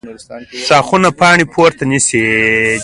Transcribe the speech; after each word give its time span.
ښاخونه 0.65 1.09
پاڼې 1.19 1.45
پورته 1.53 1.83
نیسي 1.91 2.21